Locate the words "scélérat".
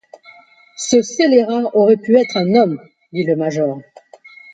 1.03-1.69